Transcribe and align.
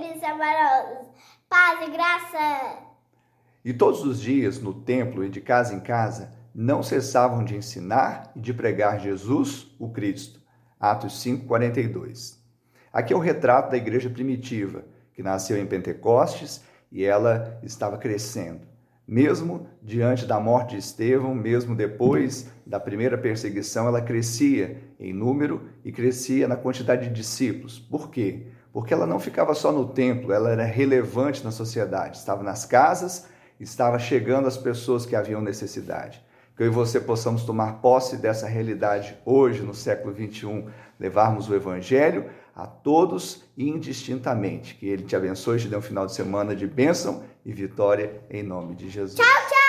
e. 0.00 1.06
Paz 1.48 1.86
e 1.86 1.90
graça. 1.90 2.78
E 3.64 3.74
todos 3.74 4.04
os 4.04 4.20
dias, 4.20 4.60
no 4.60 4.72
templo 4.72 5.24
e 5.24 5.28
de 5.28 5.40
casa 5.40 5.74
em 5.74 5.80
casa, 5.80 6.32
não 6.54 6.82
cessavam 6.82 7.44
de 7.44 7.56
ensinar 7.56 8.32
e 8.34 8.40
de 8.40 8.54
pregar 8.54 9.00
Jesus, 9.00 9.74
o 9.78 9.90
Cristo. 9.90 10.40
Atos 10.80 11.22
5:42. 11.22 12.38
Aqui 12.92 13.12
é 13.12 13.16
o 13.16 13.20
retrato 13.20 13.70
da 13.70 13.76
igreja 13.76 14.10
primitiva, 14.10 14.84
que 15.14 15.22
nasceu 15.22 15.58
em 15.58 15.66
Pentecostes 15.66 16.62
e 16.90 17.04
ela 17.04 17.58
estava 17.62 17.98
crescendo. 17.98 18.66
Mesmo 19.06 19.66
diante 19.82 20.26
da 20.26 20.40
morte 20.40 20.70
de 20.70 20.78
Estevão, 20.78 21.34
mesmo 21.34 21.74
depois 21.74 22.50
da 22.66 22.80
primeira 22.80 23.18
perseguição, 23.18 23.86
ela 23.86 24.00
crescia 24.00 24.82
em 24.98 25.12
número 25.12 25.68
e 25.84 25.92
crescia 25.92 26.48
na 26.48 26.56
quantidade 26.56 27.08
de 27.08 27.14
discípulos. 27.14 27.78
Por 27.78 28.10
quê? 28.10 28.46
Porque 28.72 28.94
ela 28.94 29.06
não 29.06 29.20
ficava 29.20 29.54
só 29.54 29.70
no 29.70 29.88
templo, 29.88 30.32
ela 30.32 30.50
era 30.50 30.64
relevante 30.64 31.44
na 31.44 31.50
sociedade, 31.50 32.16
estava 32.16 32.42
nas 32.42 32.64
casas, 32.64 33.26
estava 33.60 33.98
chegando 33.98 34.48
às 34.48 34.56
pessoas 34.56 35.04
que 35.04 35.14
haviam 35.14 35.42
necessidade. 35.42 36.24
Que 36.56 36.62
eu 36.62 36.66
e 36.66 36.70
você 36.70 37.00
possamos 37.00 37.44
tomar 37.44 37.80
posse 37.80 38.16
dessa 38.16 38.46
realidade 38.46 39.16
hoje, 39.24 39.62
no 39.62 39.74
século 39.74 40.12
21, 40.12 40.68
levarmos 40.98 41.48
o 41.48 41.54
Evangelho 41.54 42.30
a 42.54 42.66
todos 42.66 43.44
indistintamente. 43.56 44.74
Que 44.74 44.86
Ele 44.86 45.02
te 45.02 45.16
abençoe 45.16 45.58
te 45.58 45.68
dê 45.68 45.76
um 45.76 45.82
final 45.82 46.06
de 46.06 46.14
semana 46.14 46.54
de 46.54 46.66
bênção 46.66 47.24
e 47.44 47.52
vitória 47.52 48.22
em 48.30 48.42
nome 48.42 48.74
de 48.74 48.88
Jesus. 48.88 49.16
Tchau, 49.16 49.48
tchau. 49.48 49.61